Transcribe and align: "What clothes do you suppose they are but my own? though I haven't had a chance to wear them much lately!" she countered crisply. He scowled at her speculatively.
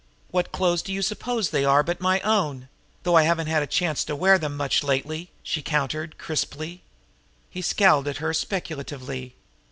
"What 0.31 0.51
clothes 0.51 0.81
do 0.81 0.91
you 0.91 1.03
suppose 1.03 1.51
they 1.51 1.63
are 1.63 1.83
but 1.83 2.01
my 2.01 2.21
own? 2.21 2.69
though 3.03 3.13
I 3.13 3.21
haven't 3.21 3.45
had 3.45 3.61
a 3.61 3.67
chance 3.67 4.03
to 4.05 4.15
wear 4.15 4.39
them 4.39 4.57
much 4.57 4.83
lately!" 4.83 5.29
she 5.43 5.61
countered 5.61 6.17
crisply. 6.17 6.81
He 7.51 7.61
scowled 7.61 8.07
at 8.07 8.17
her 8.17 8.33
speculatively. 8.33 9.35